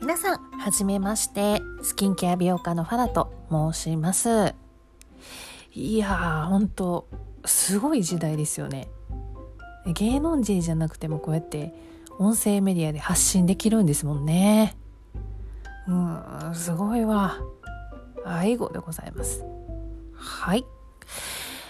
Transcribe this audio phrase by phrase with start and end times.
[0.00, 1.60] 皆さん、はじめまして。
[1.82, 4.54] スキンケア美容家のファラと申します。
[5.74, 7.06] いやー、ほんと、
[7.44, 8.88] すごい時代ですよね。
[9.86, 11.74] 芸能人じゃなくてもこうやって
[12.18, 14.74] 音声メディアで発信できるんですもんね。
[15.86, 17.36] うん、すごいわ。
[18.24, 19.44] 愛語でございます。
[20.14, 20.64] はい。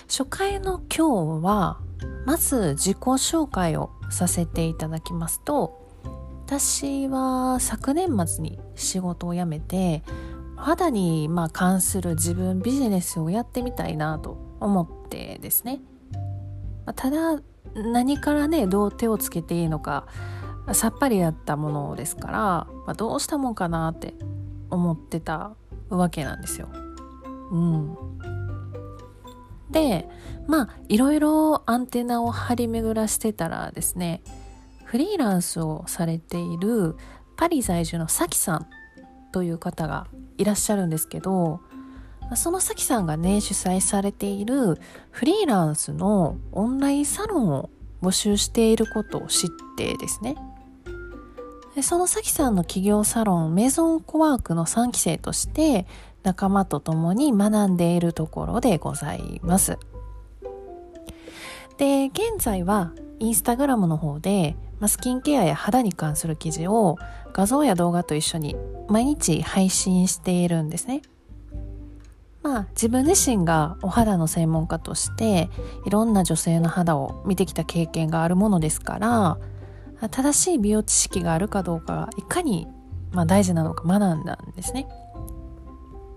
[0.07, 1.81] 初回の今日は、
[2.27, 5.90] まず自己紹介をさせていただきますと、
[6.51, 10.03] 私は昨年末に仕事を辞めて
[10.57, 15.79] 肌にま関する自分ビジネスをやってみたいなと思ってですね
[16.87, 17.41] まただ
[17.77, 20.09] 何からねどう手をつけていいのか
[20.73, 22.39] さっぱりやったものですから、
[22.85, 24.15] まあ、どうしたもんかなって
[24.71, 25.55] 思ってた
[25.89, 26.69] わけなんですよ。
[27.53, 27.97] うん、
[29.71, 30.09] で
[30.49, 34.25] まあいろいろアンテナを張り巡らしてたらですね
[34.91, 36.97] フリーランスをされている
[37.37, 38.67] パリ在住のサキさん
[39.31, 41.61] という方がいらっしゃるんですけど
[42.35, 44.81] そのサキさんがね主催されている
[45.13, 47.71] フリーランスのオンラインサロンを
[48.03, 50.35] 募集していることを知ってですね。
[51.77, 55.87] でそのサキさんの企業サロンメゾンコワークの3期生として
[56.25, 59.79] 仲間と共に学んでいるところでございます。
[61.79, 66.97] で現在はインスタグラムの方でまあ、スキンケアや肌に関する記事を
[67.33, 68.57] 画像や動画と一緒に
[68.89, 71.03] 毎日配信しているんですね。
[72.43, 75.51] まあ自分自身がお肌の専門家として
[75.85, 79.37] いろんな女性の肌を見てきた経験があるものですから
[80.09, 82.67] 正しい美容知識があるかどうかがいかに、
[83.13, 84.89] まあ、大事なのか学んだんですね。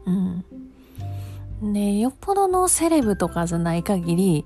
[0.06, 1.74] うん。
[1.74, 4.46] でよっぽどのセレブとかじゃない限り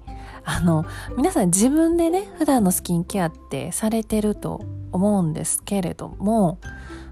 [0.49, 0.85] あの
[1.17, 4.61] 皆さん自分でね普段のスキンケアってされてると
[4.93, 6.59] 思うんですけれども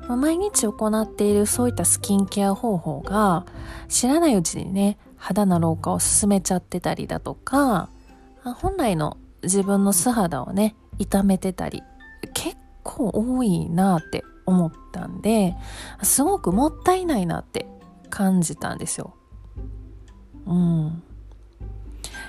[0.07, 3.46] 毎日行っているそういったスキンケア方法が
[3.90, 7.90] 知らないうちにね肌の老化を進めちゃってたりだとか
[8.41, 11.84] 本来の自分の素肌をね痛めてたり
[12.34, 15.56] 結構多いなって思ったんで
[16.03, 17.67] すごくもったいないなって
[18.09, 19.13] 感じたんですよ。
[20.46, 21.03] うん、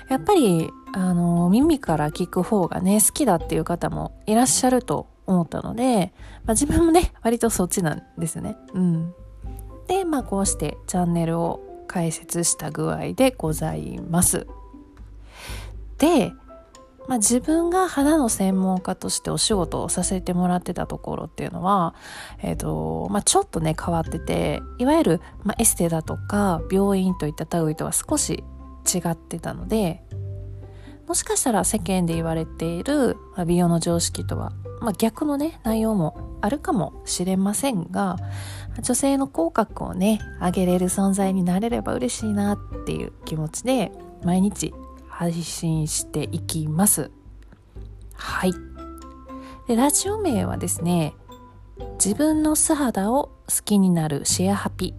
[0.09, 6.13] やっぱりあの耳から聞く方がね好きだっていう方もいらっしゃると思ったので、
[6.45, 8.55] まあ、自分もね割とそっちなんですね。
[8.73, 9.13] うん、
[9.87, 14.47] でまあこうしてチャンネルを開設した具合でございます。
[15.97, 16.31] で、
[17.07, 21.95] まあ、自分が肌の専門家としてお仕事をさせてもらってたところっていうのは、
[22.43, 28.43] えーとまあ、ちょっとね変わってていわゆる、ま、エステだとか病院といった類とは少し
[28.87, 30.03] 違ってたので
[31.07, 38.17] もしかしたら世間で言われている美容の常識とは、まあ、逆のね内容もあるかもしれませんが
[38.81, 43.91] 女性の口角をね上げれる存在になれれば嬉しいなっていう気持ちで
[44.23, 44.73] 毎日
[45.07, 47.09] 配信していきます。
[48.13, 48.53] はい。
[49.67, 51.13] でラジオ名はですね
[52.03, 54.93] 自分の素肌を好きになるシェアハピ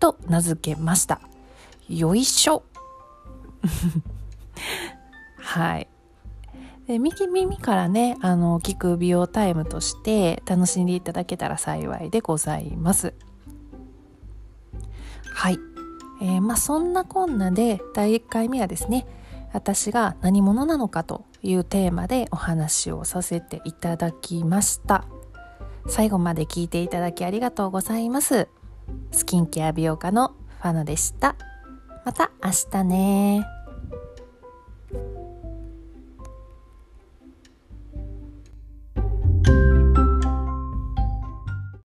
[0.00, 1.20] と名付けました。
[1.88, 2.64] よいしょ。
[5.38, 5.88] はい。
[6.86, 13.14] で右耳からねあの聞く美容タイムとして楽しんでいただけたら幸いでございます。
[15.32, 15.58] はい、
[16.20, 19.06] えー、まあそんなこんなで第1回目はですね
[19.52, 25.04] 私が何者なのかというテーマでお話をさせていただきました。
[25.86, 28.48] 最後まで聞いていただきありがとうございます。
[29.12, 31.36] スキンケア美容家のファナでした。
[32.04, 33.53] また明日ね